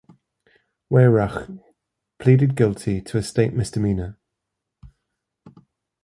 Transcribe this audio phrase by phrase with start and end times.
[0.89, 1.61] Weyhrauch
[2.17, 4.17] pleaded guilty to a state misdemeanor.